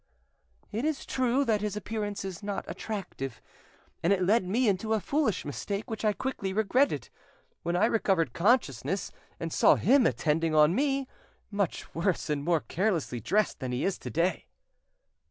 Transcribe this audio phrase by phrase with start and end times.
[0.71, 3.39] "It is true that his appearance is not attractive,
[4.01, 7.09] and it led me into a foolish mistake which I quickly regretted.
[7.61, 11.07] When I recovered consciousness, and saw him attending on me,
[11.51, 14.47] much worse and more carelessly dressed than he is to day."